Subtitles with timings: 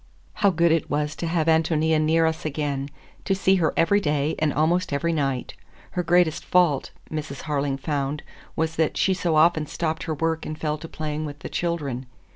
[0.41, 2.89] How good it was to have Ántonia near us again;
[3.23, 5.53] to see her every day and almost every night!
[5.91, 7.43] Her greatest fault, Mrs.
[7.43, 8.23] Harling found,
[8.55, 12.07] was that she so often stopped her work and fell to playing with the children.